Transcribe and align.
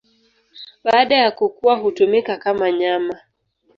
Baada 0.83 1.15
ya 1.15 1.31
kukua 1.31 1.75
hutumika 1.75 2.37
kama 2.37 2.71
nyama. 2.71 3.19